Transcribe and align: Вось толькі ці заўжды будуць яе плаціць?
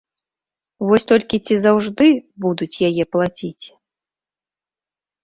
Вось 0.91 1.03
толькі 1.11 1.37
ці 1.45 1.53
заўжды 1.65 2.07
будуць 2.45 2.71
яе 2.89 3.03
плаціць? 3.17 3.65